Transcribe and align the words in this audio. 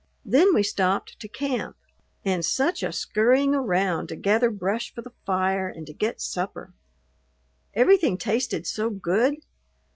Then 0.25 0.55
we 0.55 0.63
stopped 0.63 1.19
to 1.19 1.27
camp, 1.27 1.77
and 2.25 2.43
such 2.43 2.81
a 2.81 2.91
scurrying 2.91 3.53
around 3.53 4.07
to 4.07 4.15
gather 4.15 4.49
brush 4.49 4.91
for 4.91 5.03
the 5.03 5.13
fire 5.27 5.69
and 5.69 5.85
to 5.85 5.93
get 5.93 6.19
supper! 6.19 6.73
Everything 7.75 8.17
tasted 8.17 8.65
so 8.65 8.89
good! 8.89 9.35